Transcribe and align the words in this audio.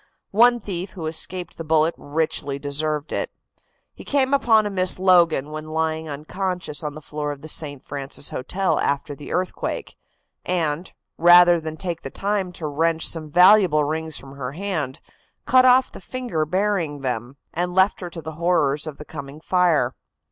One 0.31 0.59
thief 0.59 0.93
who 0.93 1.05
escaped 1.05 1.59
the 1.59 1.63
bullet 1.63 1.93
richly 1.95 2.57
deserved 2.57 3.11
it. 3.11 3.29
He 3.93 4.03
came 4.03 4.33
upon 4.33 4.65
a 4.65 4.71
Miss 4.71 4.97
Logan 4.97 5.51
when 5.51 5.69
lying 5.69 6.09
unconscious 6.09 6.83
on 6.83 6.95
the 6.95 7.03
floor 7.03 7.31
of 7.31 7.43
the 7.43 7.47
St. 7.47 7.85
Francis 7.85 8.31
Hotel 8.31 8.79
after 8.79 9.13
the 9.13 9.31
earthquake, 9.31 9.95
and, 10.43 10.91
rather 11.19 11.59
than 11.59 11.77
take 11.77 12.01
the 12.01 12.09
time 12.09 12.51
to 12.53 12.65
wrench 12.65 13.07
some 13.07 13.29
valuable 13.29 13.83
rings 13.83 14.17
from 14.17 14.31
her 14.37 14.53
hand, 14.53 14.99
cut 15.45 15.65
off 15.65 15.91
the 15.91 16.01
finger 16.01 16.47
bearing 16.47 17.01
them, 17.01 17.37
and 17.53 17.75
left 17.75 17.99
her 18.01 18.09
to 18.09 18.23
the 18.23 18.31
horrors 18.41 18.87
of 18.87 18.97
the 18.97 19.05
coming 19.05 19.39
fire. 19.39 19.93